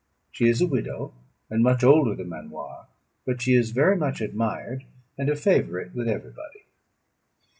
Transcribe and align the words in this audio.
She 0.31 0.47
is 0.47 0.61
a 0.63 0.67
widow, 0.67 1.13
and 1.47 1.61
much 1.61 1.83
older 1.83 2.15
than 2.15 2.27
Manoir; 2.29 2.87
but 3.23 3.39
she 3.39 3.53
is 3.53 3.69
very 3.69 3.95
much 3.95 4.19
admired, 4.19 4.83
and 5.15 5.29
a 5.29 5.35
favourite 5.35 5.93
with 5.93 6.09
everybody. 6.09 6.63